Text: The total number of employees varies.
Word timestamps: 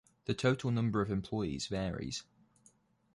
The 0.25 0.33
total 0.33 0.71
number 0.71 1.03
of 1.03 1.11
employees 1.11 1.67
varies. 1.67 2.23